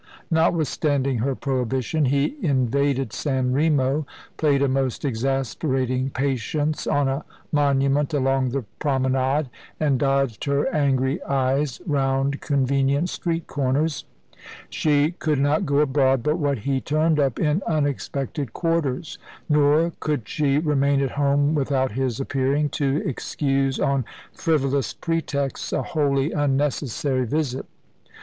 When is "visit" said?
27.27-27.67